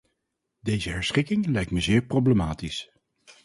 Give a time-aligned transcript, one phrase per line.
[0.61, 2.91] Deze herschikking lijkt me zeer problematisch.